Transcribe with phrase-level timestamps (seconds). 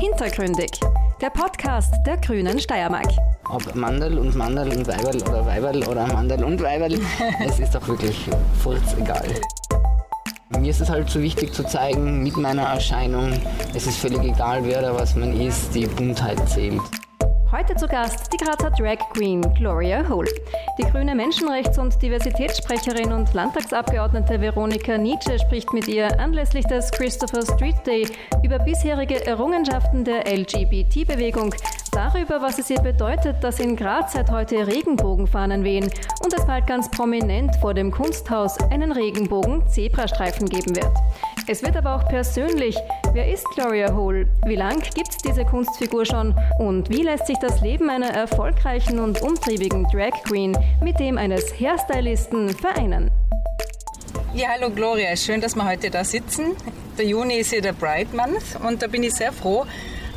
[0.00, 0.70] Hintergründig,
[1.20, 3.08] der Podcast der Grünen Steiermark.
[3.50, 6.98] Ob Mandel und Mandel und Weiberl oder Weiberl oder Mandel und Weiberl,
[7.46, 8.16] es ist doch wirklich
[8.98, 9.28] egal.
[10.58, 13.30] Mir ist es halt so wichtig zu zeigen, mit meiner Erscheinung,
[13.74, 16.80] es ist völlig egal, wer oder was man ist, die Buntheit zählt.
[17.52, 20.30] Heute zu Gast die Grazer Drag Queen Gloria Hole.
[20.78, 27.42] Die grüne Menschenrechts- und Diversitätssprecherin und Landtagsabgeordnete Veronika Nietzsche spricht mit ihr anlässlich des Christopher
[27.42, 28.06] Street Day
[28.44, 31.52] über bisherige Errungenschaften der LGBT-Bewegung,
[31.90, 35.90] darüber, was es ihr bedeutet, dass in Graz seit heute Regenbogenfahnen wehen
[36.22, 40.92] und es bald ganz prominent vor dem Kunsthaus einen Regenbogen-Zebrastreifen geben wird.
[41.48, 42.76] Es wird aber auch persönlich.
[43.12, 44.28] Wer ist Gloria Hole?
[44.46, 46.32] Wie lang gibt es diese Kunstfigur schon?
[46.60, 51.52] Und wie lässt sich das Leben einer erfolgreichen und umtriebigen Drag Queen mit dem eines
[51.58, 53.10] Hairstylisten vereinen?
[54.32, 56.52] Ja, hallo Gloria, schön, dass wir heute da sitzen.
[56.98, 59.66] Der Juni ist ja der Bride Month und da bin ich sehr froh,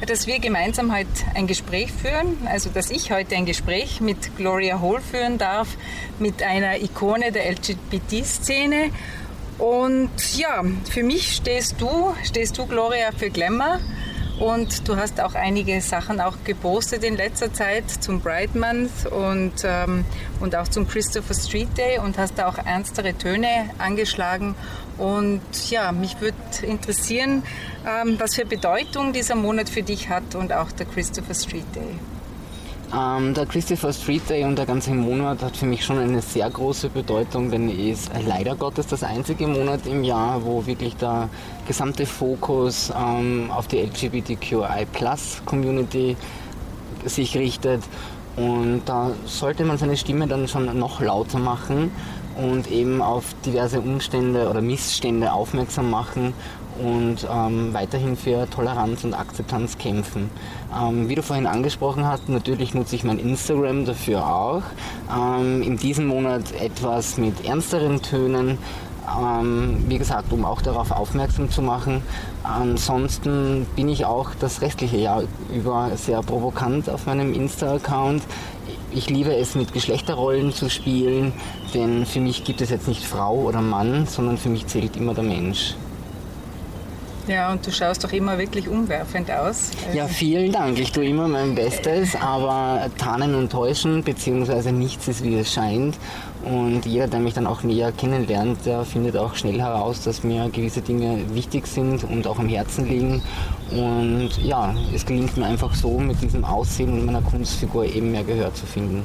[0.06, 4.82] dass wir gemeinsam heute ein Gespräch führen, also dass ich heute ein Gespräch mit Gloria
[4.82, 5.78] Hole führen darf,
[6.20, 8.92] mit einer Ikone der LGBT-Szene
[9.58, 13.80] und ja, für mich stehst du, stehst du Gloria für Glamour
[14.40, 19.54] und du hast auch einige Sachen auch gepostet in letzter Zeit zum Bright Month und,
[19.64, 20.06] ähm,
[20.40, 24.56] und auch zum Christopher Street Day und hast da auch ernstere Töne angeschlagen.
[24.98, 27.44] Und ja, mich würde interessieren,
[27.88, 32.00] ähm, was für Bedeutung dieser Monat für dich hat und auch der Christopher Street Day.
[32.96, 36.48] Ähm, der Christopher Street Day und der ganze Monat hat für mich schon eine sehr
[36.48, 41.28] große Bedeutung, denn er ist leider Gottes das einzige Monat im Jahr, wo wirklich der
[41.68, 46.16] gesamte Fokus ähm, auf die LGBTQI-Plus-Community
[47.06, 47.82] sich richtet.
[48.36, 51.90] Und da sollte man seine Stimme dann schon noch lauter machen
[52.36, 56.36] und eben auf diverse Umstände oder Missstände aufmerksam machen
[56.80, 60.30] und ähm, weiterhin für Toleranz und Akzeptanz kämpfen.
[60.76, 64.64] Ähm, wie du vorhin angesprochen hast, natürlich nutze ich mein Instagram dafür auch.
[65.16, 68.58] Ähm, in diesem Monat etwas mit ernsteren Tönen,
[69.08, 72.02] ähm, wie gesagt, um auch darauf aufmerksam zu machen.
[72.44, 75.24] Ansonsten bin ich auch das restliche Jahr
[75.54, 78.24] über sehr provokant auf meinem Insta-Account.
[78.92, 81.34] Ich liebe es, mit Geschlechterrollen zu spielen,
[81.74, 85.14] denn für mich gibt es jetzt nicht Frau oder Mann, sondern für mich zählt immer
[85.14, 85.76] der Mensch.
[87.28, 89.72] Ja, und du schaust doch immer wirklich umwerfend aus.
[89.86, 90.78] Also ja, vielen Dank.
[90.78, 95.98] Ich tue immer mein Bestes, aber tarnen und täuschen, beziehungsweise nichts ist, wie es scheint.
[96.44, 100.50] Und jeder, der mich dann auch näher kennenlernt, der findet auch schnell heraus, dass mir
[100.50, 103.22] gewisse Dinge wichtig sind und auch am Herzen liegen.
[103.72, 108.26] Und ja, es gelingt mir einfach so, mit diesem Aussehen und meiner Kunstfigur eben mehr
[108.26, 109.04] Gehör zu finden.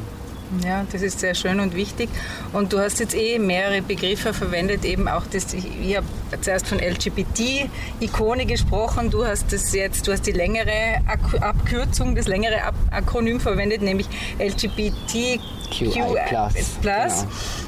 [0.65, 2.09] Ja, das ist sehr schön und wichtig.
[2.53, 6.07] Und du hast jetzt eh mehrere Begriffe verwendet, eben auch das, ich habe
[6.41, 11.01] zuerst von LGBT-Ikone gesprochen, du hast das jetzt, du hast die längere
[11.41, 14.09] Abkürzung, das längere Akronym verwendet, nämlich
[14.39, 15.41] LGBTQI+.
[15.71, 16.49] Genau.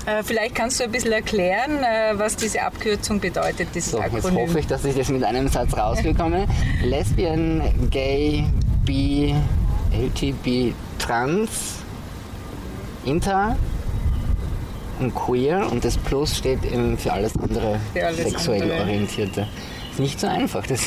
[0.06, 4.38] Äh, vielleicht kannst du ein bisschen erklären, äh, was diese Abkürzung bedeutet, dieses so, Akronym.
[4.38, 6.46] Jetzt hoffe ich, dass ich das mit einem Satz rausbekomme.
[6.82, 8.44] Lesbian, Gay,
[8.84, 9.34] Bi,
[9.92, 11.76] LGB, Trans,
[13.04, 13.56] Inter
[15.00, 18.80] und Queer und das Plus steht eben für alles andere für alles sexuell andere.
[18.80, 19.48] Orientierte.
[19.90, 20.66] Ist nicht so einfach.
[20.66, 20.82] Das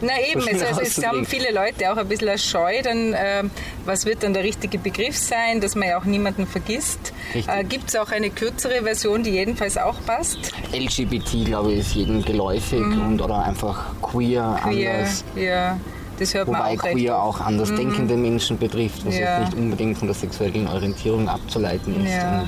[0.00, 3.44] na eben, so also, es haben viele Leute auch ein bisschen eine Scheu, dann, äh,
[3.84, 7.12] was wird dann der richtige Begriff sein, dass man ja auch niemanden vergisst.
[7.34, 10.52] Äh, Gibt es auch eine kürzere Version, die jedenfalls auch passt?
[10.72, 13.06] LGBT, glaube ich, ist jedem geläufig mhm.
[13.06, 15.24] und oder einfach queer, queer anders.
[15.34, 15.78] Ja.
[16.18, 18.22] Das hört Wobei man auch queer auch andersdenkende mhm.
[18.22, 19.40] Menschen betrifft, was ja.
[19.40, 22.14] jetzt nicht unbedingt von der sexuellen Orientierung abzuleiten ist.
[22.14, 22.46] Ja.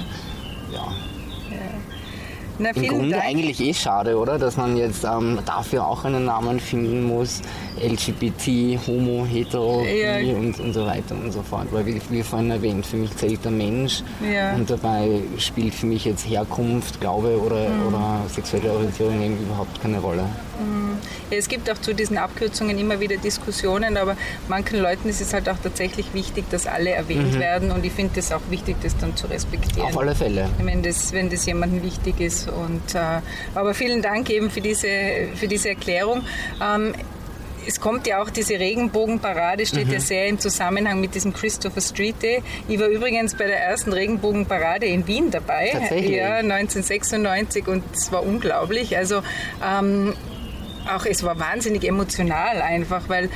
[0.72, 0.92] Ja.
[2.60, 3.24] Na, Im Grunde Dank.
[3.24, 4.38] eigentlich eh schade, oder?
[4.38, 7.40] Dass man jetzt ähm, dafür auch einen Namen finden muss.
[7.80, 10.18] LGBT, Homo, Hetero ja.
[10.36, 11.68] und, und so weiter und so fort.
[11.70, 14.54] Weil, wie, wie vorhin erwähnt, für mich zählt der Mensch ja.
[14.54, 17.86] und dabei spielt für mich jetzt Herkunft, Glaube oder, mhm.
[17.86, 20.24] oder sexuelle Orientierung eben überhaupt keine Rolle.
[21.30, 24.16] Ja, es gibt auch zu diesen Abkürzungen immer wieder Diskussionen, aber
[24.48, 27.40] manchen Leuten ist es halt auch tatsächlich wichtig, dass alle erwähnt mhm.
[27.40, 29.88] werden und ich finde es auch wichtig, das dann zu respektieren.
[29.88, 30.48] Auf alle Fälle.
[30.58, 32.48] Wenn das, wenn das jemandem wichtig ist.
[32.48, 33.20] Und, äh,
[33.54, 34.88] aber vielen Dank eben für diese,
[35.34, 36.22] für diese Erklärung.
[36.62, 36.94] Ähm,
[37.68, 39.92] es kommt ja auch diese Regenbogenparade, steht mhm.
[39.92, 42.42] ja sehr im Zusammenhang mit diesem Christopher Street Day.
[42.66, 45.70] Ich war übrigens bei der ersten Regenbogenparade in Wien dabei.
[45.72, 46.16] Tatsächlich?
[46.16, 48.96] Ja, 1996 und es war unglaublich.
[48.96, 49.22] Also
[49.62, 50.14] ähm,
[50.88, 53.30] auch es war wahnsinnig emotional einfach, weil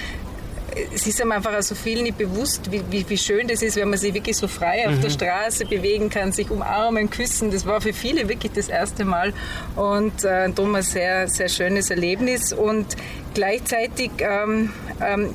[0.95, 3.91] es ist einem einfach so viel nicht bewusst, wie, wie, wie, schön das ist, wenn
[3.91, 5.01] man sich wirklich so frei auf mhm.
[5.03, 7.51] der Straße bewegen kann, sich umarmen, küssen.
[7.51, 9.33] Das war für viele wirklich das erste Mal
[9.77, 12.53] und äh, darum ein sehr, sehr schönes Erlebnis.
[12.53, 12.97] Und
[13.35, 14.73] gleichzeitig ähm,
[15.05, 15.35] ähm,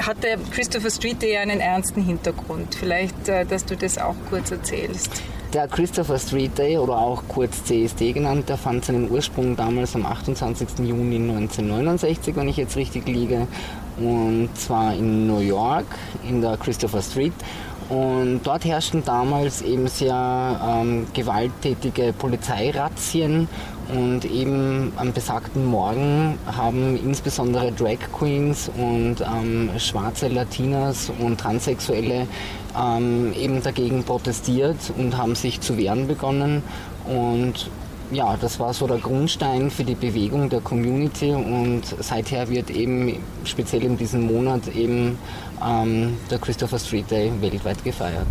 [0.00, 2.74] hat der Christopher Street Day einen ernsten Hintergrund.
[2.74, 5.22] Vielleicht, äh, dass du das auch kurz erzählst.
[5.54, 10.04] Der Christopher Street Day oder auch kurz CSD genannt, der fand seinen Ursprung damals am
[10.04, 10.80] 28.
[10.80, 13.46] Juni 1969, wenn ich jetzt richtig liege,
[13.96, 15.86] und zwar in New York
[16.28, 17.34] in der Christopher Street.
[17.88, 23.46] Und dort herrschten damals eben sehr ähm, gewalttätige Polizeirazzien
[23.94, 32.26] und eben am besagten Morgen haben insbesondere Drag Queens und ähm, schwarze Latinas und Transsexuelle
[32.78, 36.62] ähm, eben dagegen protestiert und haben sich zu wehren begonnen.
[37.04, 37.70] Und
[38.10, 43.16] ja, das war so der Grundstein für die Bewegung der Community und seither wird eben
[43.44, 45.18] speziell in diesem Monat eben
[45.64, 48.26] ähm, der Christopher Street Day weltweit gefeiert.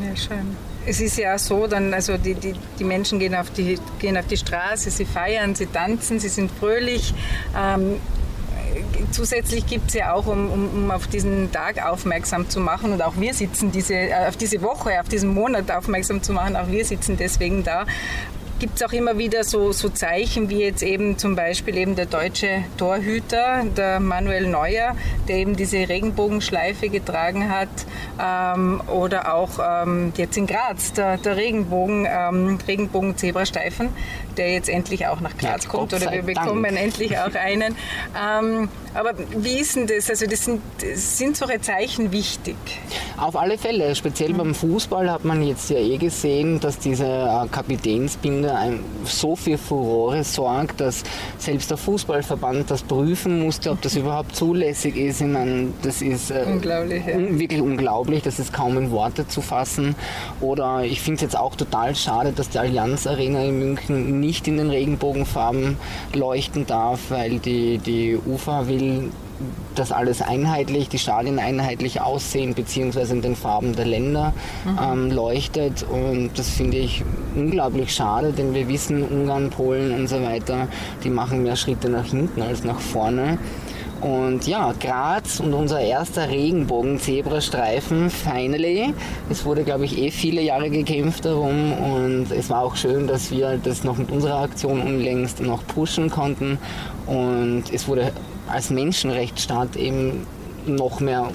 [0.00, 0.56] Ja, schön.
[0.84, 4.16] Es ist ja auch so, dann, also die, die, die Menschen gehen auf, die, gehen
[4.16, 7.14] auf die Straße, sie feiern, sie tanzen, sie sind fröhlich.
[7.56, 8.00] Ähm,
[9.12, 13.14] zusätzlich gibt es ja auch, um, um, auf diesen Tag aufmerksam zu machen, und auch
[13.16, 16.84] wir sitzen diese, äh, auf diese Woche, auf diesen Monat aufmerksam zu machen, auch wir
[16.84, 17.86] sitzen deswegen da,
[18.62, 22.06] gibt es auch immer wieder so, so Zeichen, wie jetzt eben zum Beispiel eben der
[22.06, 24.94] deutsche Torhüter, der Manuel Neuer,
[25.26, 27.66] der eben diese Regenbogenschleife getragen hat.
[28.22, 33.88] Ähm, oder auch ähm, jetzt in Graz, der, der Regenbogen, ähm, Regenbogen-Zebrastreifen,
[34.38, 35.92] der jetzt endlich auch nach Graz ja, kommt.
[35.92, 36.78] Oder wir bekommen Dank.
[36.78, 37.76] endlich auch einen.
[38.16, 40.10] Ähm, aber wie ist denn das?
[40.10, 42.56] Also das sind, das sind solche Zeichen wichtig?
[43.16, 43.94] Auf alle Fälle.
[43.94, 48.52] Speziell beim Fußball hat man jetzt ja eh gesehen, dass diese äh, Kapitänsbinde
[49.04, 51.04] so viel Furore sorgt, dass
[51.38, 55.20] selbst der Fußballverband das prüfen musste, ob das überhaupt zulässig ist.
[55.22, 57.18] Ich meine, das ist äh, unglaublich, ja.
[57.18, 59.94] wirklich unglaublich, das ist kaum in Worte zu fassen.
[60.40, 64.48] Oder ich finde es jetzt auch total schade, dass die Allianz Arena in München nicht
[64.48, 65.76] in den Regenbogenfarben
[66.14, 69.10] leuchten darf, weil die, die UFA will
[69.74, 74.32] dass alles einheitlich, die Stadien einheitlich aussehen, beziehungsweise in den Farben der Länder
[74.64, 74.78] mhm.
[74.80, 75.82] ähm, leuchtet.
[75.82, 77.02] Und das finde ich
[77.34, 80.68] unglaublich schade, denn wir wissen, Ungarn, Polen und so weiter,
[81.02, 83.38] die machen mehr Schritte nach hinten als nach vorne.
[84.02, 88.92] Und ja, Graz und unser erster Regenbogen-Zebrastreifen, finally.
[89.30, 93.30] Es wurde, glaube ich, eh viele Jahre gekämpft darum und es war auch schön, dass
[93.30, 96.58] wir das noch mit unserer Aktion unlängst noch pushen konnten.
[97.06, 98.12] Und es wurde
[98.48, 100.26] als Menschenrechtsstaat eben
[100.66, 101.28] noch mehr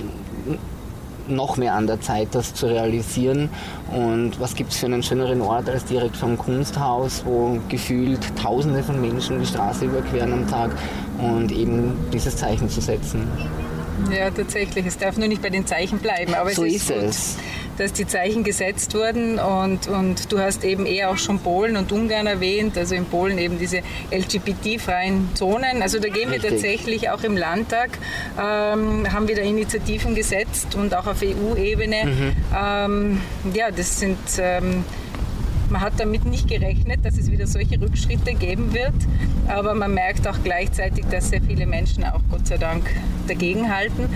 [1.29, 3.49] noch mehr an der Zeit, das zu realisieren.
[3.91, 8.83] Und was gibt es für einen schöneren Ort als direkt vom Kunsthaus, wo gefühlt Tausende
[8.83, 10.71] von Menschen die Straße überqueren am Tag
[11.17, 13.27] und eben dieses Zeichen zu setzen.
[14.11, 14.85] Ja, tatsächlich.
[14.85, 16.35] Es darf nur nicht bei den Zeichen bleiben.
[16.35, 17.37] Aber so es ist, ist es
[17.77, 21.91] dass die Zeichen gesetzt wurden und, und du hast eben eher auch schon Polen und
[21.91, 23.81] Ungarn erwähnt, also in Polen eben diese
[24.11, 25.81] LGBT-freien Zonen.
[25.81, 27.97] Also da gehen wir tatsächlich auch im Landtag,
[28.37, 32.05] ähm, haben wir da Initiativen gesetzt und auch auf EU-Ebene.
[32.05, 32.35] Mhm.
[32.57, 33.21] Ähm,
[33.53, 34.17] ja, das sind...
[34.39, 34.83] Ähm,
[35.69, 38.93] man hat damit nicht gerechnet, dass es wieder solche Rückschritte geben wird,
[39.47, 42.89] aber man merkt auch gleichzeitig, dass sehr viele Menschen auch Gott sei Dank
[43.27, 44.09] dagegenhalten.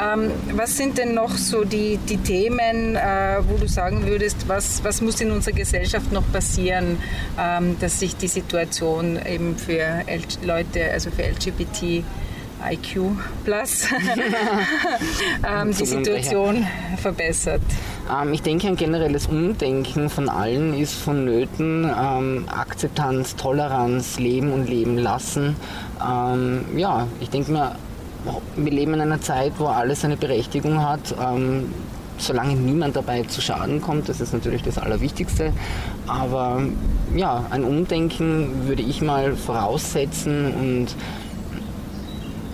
[0.00, 4.82] Ähm, was sind denn noch so die, die Themen, äh, wo du sagen würdest, was,
[4.84, 6.98] was muss in unserer Gesellschaft noch passieren,
[7.38, 10.02] ähm, dass sich die Situation eben für
[10.44, 12.04] Leute, also für LGBT
[12.70, 13.86] IQ Plus
[15.46, 17.62] ähm, die Situation verbessert?
[18.10, 21.84] Ähm, ich denke, ein generelles Umdenken von allen ist vonnöten.
[21.84, 25.56] Ähm, Akzeptanz, Toleranz, Leben und Leben lassen.
[26.04, 27.76] Ähm, ja, ich denke mir,
[28.56, 31.14] wir leben in einer Zeit, wo alles seine Berechtigung hat.
[31.20, 31.72] Ähm,
[32.18, 35.52] solange niemand dabei zu Schaden kommt, das ist natürlich das Allerwichtigste.
[36.06, 36.62] Aber
[37.14, 40.86] ja, ein Umdenken würde ich mal voraussetzen und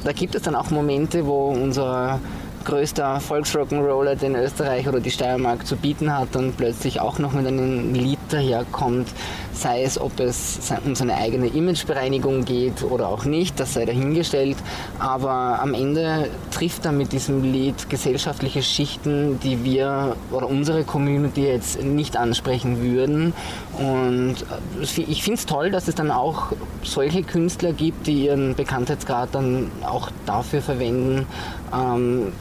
[0.05, 2.21] da gibt es dann auch Momente, wo unser
[2.63, 7.47] größter Volksrock'n'Roller, den Österreich oder die Steiermark zu bieten hat und plötzlich auch noch mit
[7.47, 9.09] einem Lied daherkommt,
[9.53, 14.57] sei es, ob es um seine eigene Imagebereinigung geht oder auch nicht, das sei dahingestellt,
[14.99, 21.47] aber am Ende trifft er mit diesem Lied gesellschaftliche Schichten, die wir oder unsere Community
[21.47, 23.33] jetzt nicht ansprechen würden.
[23.79, 24.37] Und
[24.81, 26.53] ich finde es toll, dass es dann auch
[26.83, 31.27] solche Künstler gibt, die ihren Bekanntheitsgrad dann auch dafür verwenden,
[31.73, 32.33] ähm,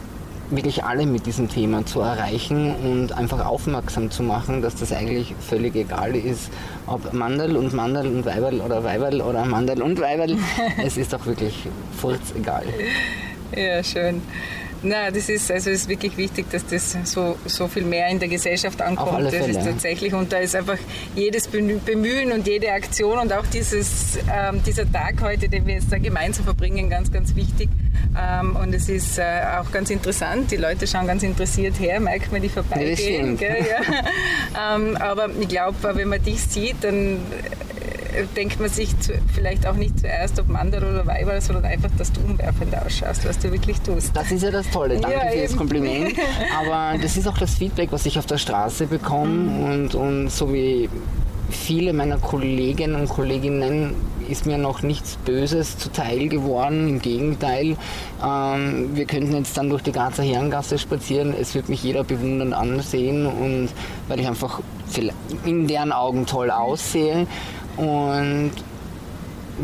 [0.51, 5.33] wirklich alle mit diesem Thema zu erreichen und einfach aufmerksam zu machen, dass das eigentlich
[5.39, 6.51] völlig egal ist,
[6.87, 10.37] ob Mandel und Mandel und Weiberl oder Weiberl oder Mandel und Weiberl.
[10.83, 11.67] es ist doch wirklich
[11.97, 12.65] furz egal.
[13.55, 14.21] Ja, schön.
[14.83, 18.29] Na, das ist also ist wirklich wichtig, dass das so, so viel mehr in der
[18.29, 19.25] Gesellschaft ankommt.
[19.25, 19.59] Das Fälle.
[19.59, 20.77] ist tatsächlich und da ist einfach
[21.15, 25.91] jedes Bemühen und jede Aktion und auch dieses, ähm, dieser Tag heute, den wir jetzt
[25.91, 27.69] da gemeinsam verbringen, ganz, ganz wichtig.
[28.19, 29.23] Ähm, und es ist äh,
[29.59, 30.51] auch ganz interessant.
[30.51, 33.37] Die Leute schauen ganz interessiert her, merkt man die vorbeigehen.
[33.39, 34.75] ja.
[34.75, 37.19] ähm, aber ich glaube, wenn man dich sieht, dann
[38.35, 42.11] denkt man sich zu, vielleicht auch nicht zuerst, ob Mann oder Weiber, sondern einfach, dass
[42.11, 44.15] du umwerfend ausschaust, was du wirklich tust.
[44.15, 44.99] Das ist ja das Tolle.
[44.99, 45.57] Danke Ja, für das eben.
[45.57, 46.15] Kompliment.
[46.59, 49.31] Aber das ist auch das Feedback, was ich auf der Straße bekomme.
[49.31, 49.63] Mhm.
[49.63, 50.89] Und, und so wie
[51.49, 53.93] viele meiner Kolleginnen und Kolleginnen
[54.29, 56.87] ist mir noch nichts Böses zuteil geworden.
[56.87, 57.75] Im Gegenteil,
[58.25, 61.33] ähm, wir könnten jetzt dann durch die Grazer Herrengasse spazieren.
[61.39, 63.69] Es wird mich jeder bewundernd ansehen und
[64.07, 64.61] weil ich einfach
[65.45, 67.27] in deren Augen toll aussehe.
[67.77, 68.51] Und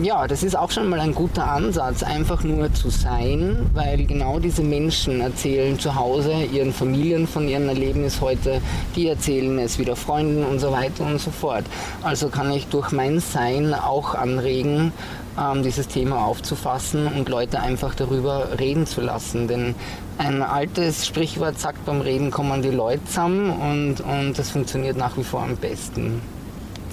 [0.02, 4.38] ja, das ist auch schon mal ein guter Ansatz, einfach nur zu sein, weil genau
[4.38, 8.62] diese Menschen erzählen zu Hause ihren Familien von ihrem Erlebnis heute,
[8.96, 11.64] die erzählen es wieder Freunden und so weiter und so fort.
[12.04, 14.92] Also kann ich durch mein Sein auch anregen,
[15.40, 19.48] ähm, dieses Thema aufzufassen und Leute einfach darüber reden zu lassen.
[19.48, 19.74] Denn
[20.18, 25.18] ein altes Sprichwort sagt, beim Reden kommen die Leute zusammen und, und das funktioniert nach
[25.18, 26.22] wie vor am besten.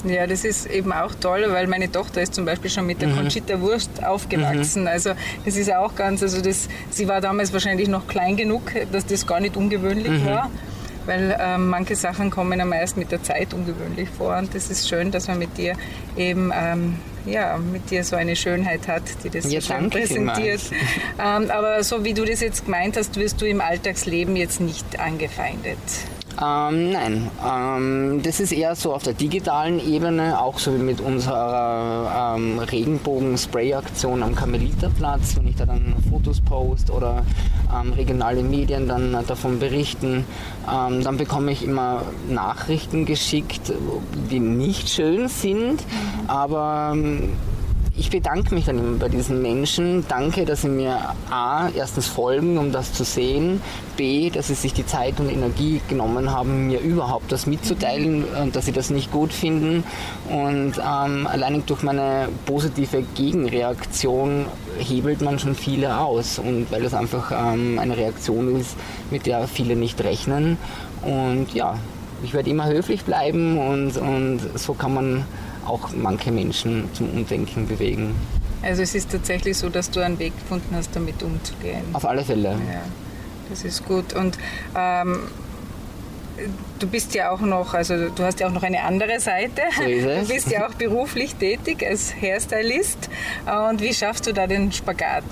[0.04, 3.10] Ja, das ist eben auch toll, weil meine Tochter ist zum Beispiel schon mit der
[3.10, 4.86] Conchita Wurst aufgewachsen.
[4.86, 5.12] Also
[5.44, 9.26] das ist auch ganz, also das, sie war damals wahrscheinlich noch klein genug, dass das
[9.26, 10.50] gar nicht ungewöhnlich war.
[11.06, 14.38] Weil ähm, manche Sachen kommen ja meist mit der Zeit ungewöhnlich vor.
[14.38, 15.74] Und das ist schön, dass man mit dir
[16.16, 16.96] eben ähm,
[17.26, 20.60] ja, mit dir so eine Schönheit hat, die das Ja, so schön präsentiert.
[21.18, 24.98] Ähm, aber so wie du das jetzt gemeint hast, wirst du im Alltagsleben jetzt nicht
[24.98, 25.78] angefeindet.
[26.42, 31.00] Ähm, nein, ähm, das ist eher so auf der digitalen Ebene, auch so wie mit
[31.00, 37.24] unserer ähm, Regenbogen-Spray-Aktion am Karmeliterplatz, wenn ich da dann Fotos post oder
[37.72, 40.24] ähm, regionale Medien dann davon berichten,
[40.68, 43.72] ähm, dann bekomme ich immer Nachrichten geschickt,
[44.30, 45.84] die nicht schön sind,
[46.26, 47.34] aber ähm,
[47.96, 50.04] ich bedanke mich dann immer bei diesen Menschen.
[50.08, 53.62] Danke, dass sie mir A, erstens folgen, um das zu sehen.
[53.96, 58.56] B, dass sie sich die Zeit und Energie genommen haben, mir überhaupt das mitzuteilen und
[58.56, 59.84] dass sie das nicht gut finden.
[60.28, 64.46] Und ähm, allein durch meine positive Gegenreaktion
[64.78, 66.40] hebelt man schon viele aus.
[66.40, 68.76] Und weil es einfach ähm, eine Reaktion ist,
[69.12, 70.58] mit der viele nicht rechnen.
[71.02, 71.78] Und ja,
[72.24, 75.24] ich werde immer höflich bleiben und, und so kann man
[75.66, 78.14] auch manche Menschen zum Umdenken bewegen.
[78.62, 81.82] Also es ist tatsächlich so, dass du einen Weg gefunden hast, damit umzugehen.
[81.92, 82.50] Auf alle Fälle.
[82.50, 82.82] Ja,
[83.50, 84.14] das ist gut.
[84.14, 84.38] Und
[84.74, 85.20] ähm,
[86.78, 89.62] du bist ja auch noch, also du hast ja auch noch eine andere Seite.
[89.76, 90.28] So ist es.
[90.28, 93.10] Du bist ja auch beruflich tätig als Hairstylist.
[93.70, 95.24] Und wie schaffst du da den Spagat?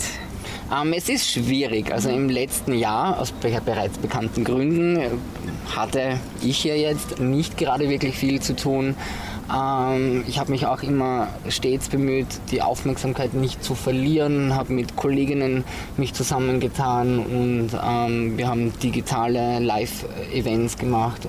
[0.72, 1.92] Ähm, es ist schwierig.
[1.92, 5.10] Also im letzten Jahr, aus be bereits bekannten Gründen, äh,
[5.74, 8.94] hatte ich ja jetzt nicht gerade wirklich viel zu tun.
[9.50, 14.96] Ähm, ich habe mich auch immer stets bemüht, die Aufmerksamkeit nicht zu verlieren, habe mit
[14.96, 15.64] Kolleginnen
[15.96, 21.26] mich zusammengetan und ähm, wir haben digitale Live-Events gemacht,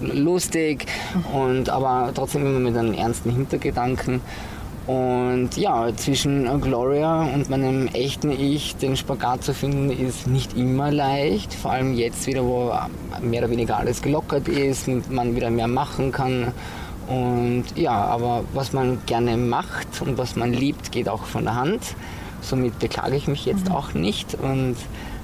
[0.00, 0.86] lustig
[1.32, 4.20] und aber trotzdem immer mit einem ernsten Hintergedanken.
[4.86, 10.92] Und ja, zwischen Gloria und meinem echten Ich den Spagat zu finden, ist nicht immer
[10.92, 11.54] leicht.
[11.54, 12.70] Vor allem jetzt wieder, wo
[13.22, 16.52] mehr oder weniger alles gelockert ist und man wieder mehr machen kann.
[17.06, 21.54] Und ja, aber was man gerne macht und was man liebt, geht auch von der
[21.54, 21.82] Hand.
[22.40, 24.76] Somit beklage ich mich jetzt auch nicht und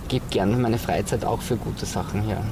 [0.09, 2.43] gebe gerne meine Freizeit auch für gute Sachen her.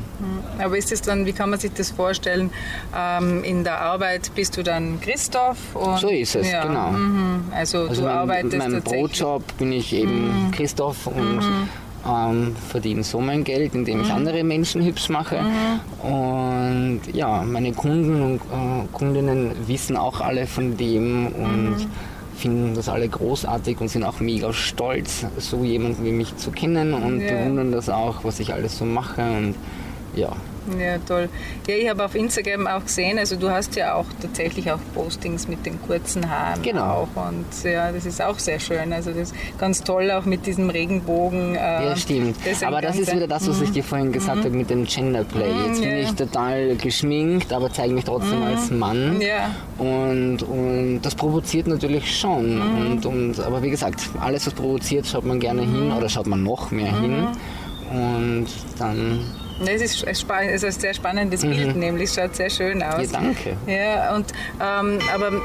[0.59, 2.51] Aber ist es dann, wie kann man sich das vorstellen?
[2.97, 5.59] Ähm, in der Arbeit bist du dann Christoph?
[6.01, 6.93] So ist es, genau.
[6.93, 7.45] mhm.
[7.53, 9.03] Also, Also du mein, arbeitest meinem tatsächlich.
[9.03, 9.07] Mhm.
[9.09, 11.41] Brotjob bin ich eben Christoph und
[12.07, 14.05] ähm, verdiene so mein Geld, indem Mhm.
[14.05, 15.39] ich andere Menschen hübsch mache.
[16.03, 21.77] Und ja, meine Kunden und äh, Kundinnen wissen auch alle von dem und Mhm.
[22.37, 26.95] finden das alle großartig und sind auch mega stolz, so jemanden wie mich zu kennen
[26.95, 27.37] und Ja.
[27.37, 29.23] bewundern das auch, was ich alles so mache.
[29.23, 29.55] Und
[30.15, 30.33] ja,
[30.79, 31.31] Ja, toll.
[31.67, 35.49] Ja, ich habe auf Instagram auch gesehen, also du hast ja auch tatsächlich auch Postings
[35.49, 37.09] mit den kurzen Haaren Genau.
[37.15, 38.93] auch und ja, das ist auch sehr schön.
[38.93, 41.55] Also das ist ganz toll auch mit diesem Regenbogen.
[41.55, 42.37] äh, Ja, stimmt.
[42.47, 45.51] ein aber das ist wieder das, was ich dir vorhin gesagt habe mit dem Genderplay.
[45.69, 45.97] Jetzt bin Mhm.
[45.97, 46.03] ja.
[46.03, 49.15] ich total geschminkt, aber zeige mich trotzdem als Mann.
[49.15, 49.21] Mhm.
[49.23, 49.51] Ja.
[49.79, 52.57] Und, und das provoziert natürlich schon.
[52.57, 52.91] Mhm.
[52.93, 56.43] Und, und, aber wie gesagt, alles, was provoziert, schaut man gerne hin oder schaut man
[56.43, 57.21] noch mehr hin.
[57.23, 57.99] Mhm.
[57.99, 58.47] Und
[58.79, 59.21] dann
[59.65, 61.51] Das ist ein sehr spannendes mhm.
[61.51, 63.11] Bild, nämlich schaut sehr schön aus.
[63.11, 63.57] Ja, danke.
[63.67, 64.27] Ja, und,
[64.61, 65.41] ähm, aber äh,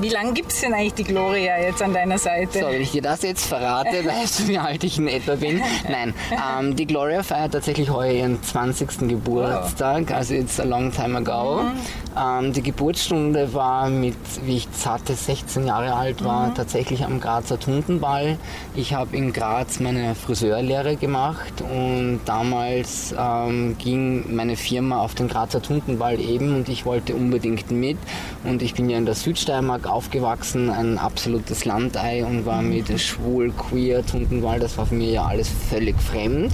[0.00, 2.60] wie lange gibt es denn eigentlich die Gloria jetzt an deiner Seite?
[2.60, 5.60] So, wenn ich dir das jetzt verrate, weißt du, wie alt ich in etwa bin?
[5.88, 9.08] Nein, ähm, die Gloria feiert tatsächlich heuer ihren 20.
[9.08, 10.14] Geburtstag, oh.
[10.14, 11.62] also it's a long time ago.
[11.62, 11.70] Mhm.
[12.18, 16.54] Ähm, die Geburtsstunde war mit, wie ich zarte 16 Jahre alt war, mhm.
[16.54, 18.36] tatsächlich am Grazer Tundenball.
[18.74, 23.14] Ich habe in Graz meine Friseurlehre gemacht und damals
[23.48, 27.98] ähm, ging meine Firma auf den Grazer Tundenball eben und ich wollte unbedingt mit.
[28.44, 33.52] Und ich bin ja in der Südsteiermark aufgewachsen, ein absolutes Landei und war mit schwul,
[33.52, 36.52] queer, Tundenball, das war für mich ja alles völlig fremd.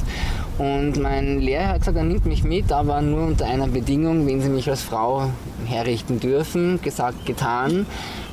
[0.59, 4.41] Und mein Lehrer hat gesagt, er nimmt mich mit, aber nur unter einer Bedingung, wenn
[4.41, 5.31] sie mich als Frau
[5.67, 6.81] herrichten dürfen.
[6.81, 7.85] Gesagt, getan.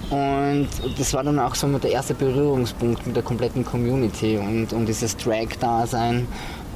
[0.10, 0.68] Und
[0.98, 5.18] das war dann auch so der erste Berührungspunkt mit der kompletten Community und, und dieses
[5.18, 6.28] Drag-Dasein.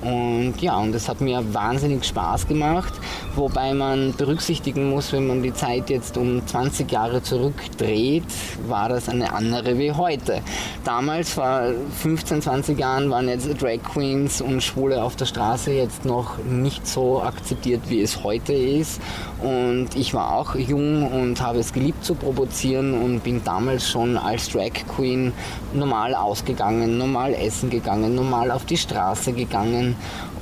[0.02, 2.94] Und ja, und das hat mir wahnsinnig Spaß gemacht,
[3.36, 8.24] wobei man berücksichtigen muss, wenn man die Zeit jetzt um 20 Jahre zurückdreht,
[8.68, 10.42] war das eine andere wie heute.
[10.84, 16.06] Damals, vor 15, 20 Jahren, waren jetzt Drag Queens und Schwule auf der Straße jetzt
[16.06, 19.02] noch nicht so akzeptiert, wie es heute ist.
[19.42, 24.16] Und ich war auch jung und habe es geliebt zu provozieren und bin damals schon
[24.16, 25.34] als Drag Queen
[25.74, 29.87] normal ausgegangen, normal essen gegangen, normal auf die Straße gegangen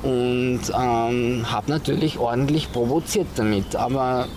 [0.03, 3.75] und ähm, habe natürlich ordentlich provoziert damit.
[3.75, 4.27] Aber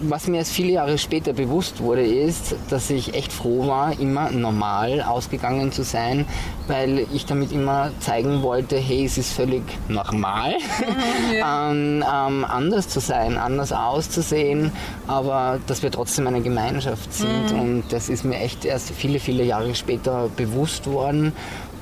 [0.00, 4.30] was mir erst viele Jahre später bewusst wurde, ist, dass ich echt froh war, immer
[4.30, 6.26] normal ausgegangen zu sein,
[6.66, 10.54] weil ich damit immer zeigen wollte, hey, es ist völlig normal,
[11.34, 11.70] ja.
[11.70, 14.72] ähm, ähm, anders zu sein, anders auszusehen,
[15.06, 17.52] aber dass wir trotzdem eine Gemeinschaft sind.
[17.52, 17.60] Mhm.
[17.60, 21.32] Und das ist mir echt erst viele, viele Jahre später bewusst worden.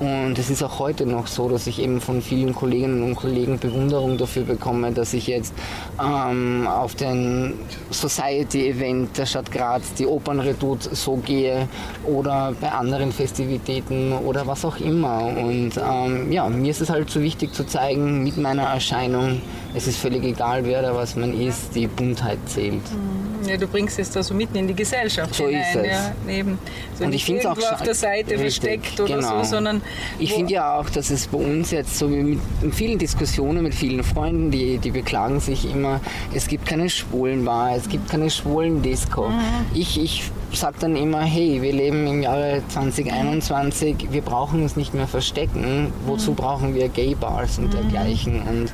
[0.05, 3.59] Und es ist auch heute noch so, dass ich eben von vielen Kolleginnen und Kollegen
[3.59, 5.55] Bewunderung dafür bekomme, dass ich jetzt
[5.99, 7.55] ähm, auf den
[7.91, 11.69] Society-Event der Stadt Graz, die Opernredoute, so gehe
[12.05, 15.25] oder bei anderen Festivitäten oder was auch immer.
[15.25, 19.41] Und ähm, ja, mir ist es halt so wichtig zu zeigen, mit meiner Erscheinung,
[19.75, 22.75] es ist völlig egal, wer da was man ist, die Buntheit zählt.
[22.75, 23.49] Mhm.
[23.49, 25.63] Ja, du bringst es da so mitten in die Gesellschaft so hinein.
[25.63, 25.87] Ist es.
[25.87, 26.59] Ja, neben,
[26.99, 29.43] so und ich finde es auch auf der Seite richtig, versteckt oder genau.
[29.43, 29.83] so, sondern
[30.19, 33.75] ich finde ja auch, dass es bei uns jetzt so wie mit vielen Diskussionen mit
[33.75, 36.01] vielen Freunden, die, die beklagen sich immer,
[36.33, 39.29] es gibt keine Schwulenbar, es gibt keine schwulen Disco.
[39.29, 39.43] Mhm.
[39.75, 44.95] Ich, ich sage dann immer, hey, wir leben im Jahre 2021, wir brauchen uns nicht
[44.95, 45.93] mehr verstecken.
[46.07, 46.37] Wozu mhm.
[46.37, 47.71] brauchen wir Gay-Bars und mhm.
[47.71, 48.43] dergleichen?
[48.43, 48.73] Und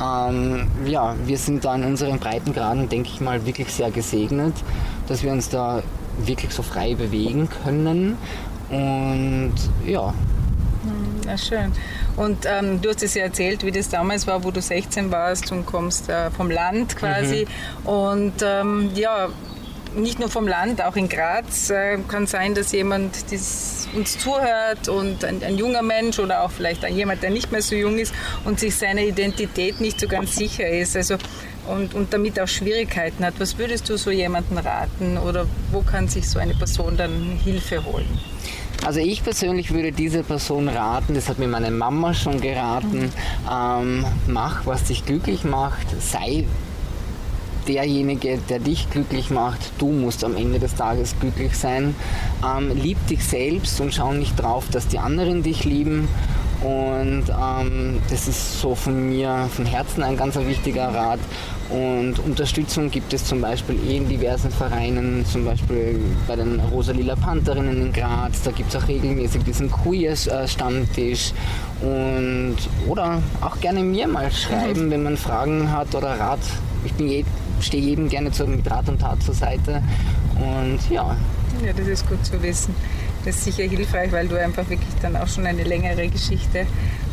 [0.00, 4.54] ähm, ja, wir sind da in unseren Breitengraden, denke ich mal, wirklich sehr gesegnet,
[5.08, 5.82] dass wir uns da
[6.18, 8.16] wirklich so frei bewegen können.
[8.70, 9.54] Und
[9.86, 10.14] ja.
[11.24, 11.72] Na schön.
[12.16, 15.52] Und ähm, du hast es ja erzählt, wie das damals war, wo du 16 warst
[15.52, 17.46] und kommst äh, vom Land quasi.
[17.82, 17.88] Mhm.
[17.88, 19.28] Und ähm, ja,
[19.94, 24.88] nicht nur vom Land, auch in Graz äh, kann sein, dass jemand das uns zuhört
[24.88, 28.14] und ein, ein, junger Mensch oder auch vielleicht jemand, der nicht mehr so jung ist
[28.44, 30.96] und sich seiner Identität nicht so ganz sicher ist.
[30.96, 31.16] Also
[31.68, 33.34] und, und damit auch Schwierigkeiten hat.
[33.38, 37.84] Was würdest du so jemandem raten oder wo kann sich so eine Person dann Hilfe
[37.84, 38.18] holen?
[38.86, 43.12] Also ich persönlich würde dieser Person raten, das hat mir meine Mama schon geraten, mhm.
[43.50, 46.46] ähm, mach, was dich glücklich macht, sei
[47.68, 49.60] derjenige, der dich glücklich macht.
[49.78, 51.94] Du musst am Ende des Tages glücklich sein.
[52.44, 56.08] Ähm, lieb dich selbst und schau nicht drauf, dass die anderen dich lieben.
[56.62, 61.20] Und ähm, das ist so von mir, von Herzen ein ganz wichtiger Rat.
[61.70, 67.14] Und Unterstützung gibt es zum Beispiel eh in diversen Vereinen, zum Beispiel bei den Rosalila
[67.14, 68.42] Pantherinnen in Graz.
[68.42, 71.32] Da gibt es auch regelmäßig diesen Queer-Stammtisch.
[71.82, 72.56] Und,
[72.88, 76.40] oder auch gerne mir mal schreiben, wenn man Fragen hat oder Rat.
[76.84, 77.24] Ich bin je,
[77.60, 79.82] stehe jedem gerne zu, mit Rat und Tat zur Seite.
[80.36, 81.16] Und ja.
[81.64, 82.74] Ja, das ist gut zu wissen.
[83.24, 86.66] Das ist sicher hilfreich, weil du einfach wirklich dann auch schon eine längere Geschichte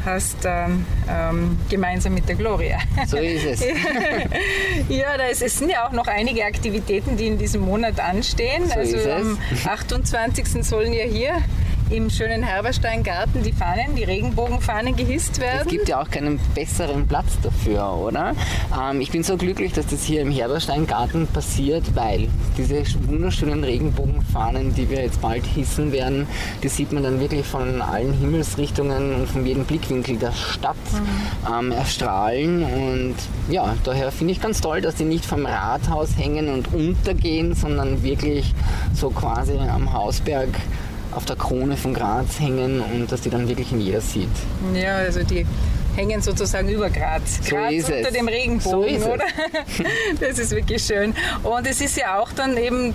[0.05, 2.77] hast, ähm, ähm, gemeinsam mit der Gloria.
[3.07, 3.61] So ist es.
[4.89, 8.67] ja, da ist, es sind ja auch noch einige Aktivitäten, die in diesem Monat anstehen.
[8.67, 10.63] So also am 28.
[10.63, 11.41] sollen ja hier
[11.89, 15.61] im schönen Herbersteingarten die Fahnen, die Regenbogenfahnen gehisst werden.
[15.61, 18.33] Es gibt ja auch keinen besseren Platz dafür, oder?
[18.75, 24.73] Ähm, ich bin so glücklich, dass das hier im Herbersteingarten passiert, weil diese wunderschönen Regenbogenfahnen,
[24.73, 26.27] die wir jetzt bald hissen werden,
[26.63, 31.53] die sieht man dann wirklich von allen Himmelsrichtungen und von jedem Blickwinkel der Stadt mhm.
[31.53, 32.63] ähm, erstrahlen.
[32.63, 33.15] Und
[33.47, 38.01] ja, daher finde ich ganz toll, dass die nicht vom Rathaus hängen und untergehen, sondern
[38.01, 38.55] wirklich
[38.95, 40.49] so quasi am Hausberg
[41.15, 44.29] auf der Krone von Graz hängen und dass die dann wirklich in jeder sieht.
[44.73, 45.45] Ja, also die,
[45.95, 47.39] hängen sozusagen über Graz.
[47.41, 48.13] So Graz unter es.
[48.13, 49.23] dem Regenbogen, So oder?
[50.19, 51.13] Das ist wirklich schön.
[51.43, 52.93] Und es ist ja auch dann eben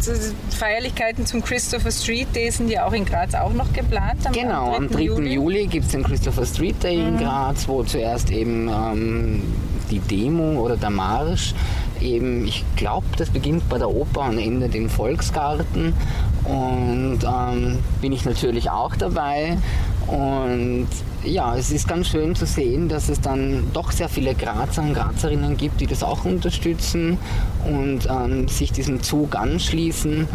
[0.50, 4.26] Feierlichkeiten zum Christopher Street Day sind ja auch in Graz auch noch geplant.
[4.26, 5.00] Am, Genau, am 3.
[5.00, 9.42] Juli, Juli gibt es den Christopher Street Day in Graz, wo zuerst eben ähm,
[9.90, 11.54] die Demo oder der Marsch
[12.00, 15.94] eben, ich glaube, das beginnt bei der Oper und endet im Volksgarten.
[16.44, 19.58] Und ähm, bin ich natürlich auch dabei.
[20.06, 20.88] Und
[21.22, 24.94] ja, es ist ganz schön zu sehen, dass es dann doch sehr viele Grazer und
[24.94, 27.18] Grazerinnen gibt, die das auch unterstützen
[27.64, 30.26] und ähm, sich diesem Zug anschließen.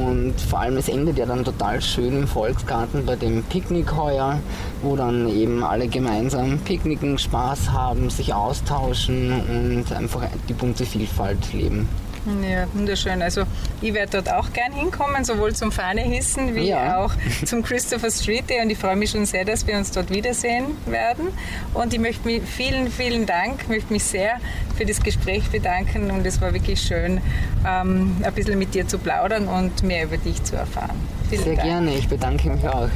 [0.00, 4.38] Und vor allem, es endet ja dann total schön im Volksgarten bei dem Picknick heuer,
[4.82, 11.52] wo dann eben alle gemeinsam picknicken, Spaß haben, sich austauschen und einfach die bunte Vielfalt
[11.52, 11.88] leben.
[12.26, 13.22] Ja, wunderschön.
[13.22, 13.44] Also
[13.80, 16.98] ich werde dort auch gern hinkommen, sowohl zum Fahnehissen wie Ja.
[17.04, 17.12] auch
[17.46, 20.66] zum Christopher Street Day und ich freue mich schon sehr, dass wir uns dort wiedersehen
[20.86, 21.28] werden.
[21.72, 24.38] Und ich möchte mich vielen, vielen Dank, möchte mich sehr
[24.76, 27.20] für das Gespräch bedanken und es war wirklich schön,
[27.66, 30.96] ähm, ein bisschen mit dir zu plaudern und mehr über dich zu erfahren.
[31.30, 31.66] Vielen Sehr Dank.
[31.68, 32.88] gerne, ich bedanke mich auch.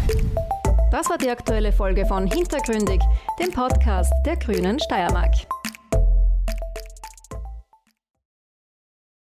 [0.90, 3.00] Das war die aktuelle Folge von Hintergründig,
[3.40, 5.32] dem Podcast der Grünen Steiermark.